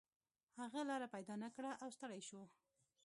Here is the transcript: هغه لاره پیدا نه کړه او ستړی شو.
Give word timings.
هغه 0.59 0.79
لاره 0.89 1.07
پیدا 1.15 1.35
نه 1.43 1.49
کړه 1.55 1.71
او 1.83 1.89
ستړی 1.95 2.21
شو. 2.29 2.41